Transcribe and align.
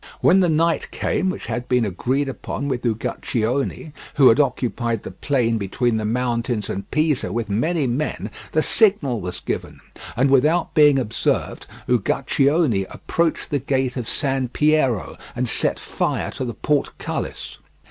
When 0.19 0.39
the 0.39 0.49
night 0.49 0.89
came 0.89 1.29
which 1.29 1.45
had 1.45 1.69
been 1.69 1.85
agreed 1.85 2.27
upon 2.27 2.67
with 2.67 2.81
Uguccione, 2.83 3.91
who 4.15 4.29
had 4.29 4.39
occupied 4.39 5.03
the 5.03 5.11
plain 5.11 5.59
between 5.59 5.97
the 5.97 6.05
mountains 6.05 6.71
and 6.71 6.89
Pisa 6.89 7.31
with 7.31 7.51
many 7.51 7.85
men, 7.85 8.31
the 8.51 8.63
signal 8.63 9.21
was 9.21 9.39
given, 9.41 9.79
and 10.17 10.31
without 10.31 10.73
being 10.73 10.97
observed 10.97 11.67
Uguccione 11.87 12.87
approached 12.89 13.51
the 13.51 13.59
gate 13.59 13.95
of 13.95 14.09
San 14.09 14.47
Piero 14.47 15.17
and 15.35 15.47
set 15.47 15.77
fire 15.79 16.31
to 16.31 16.45
the 16.45 16.55
portcullis. 16.55 17.59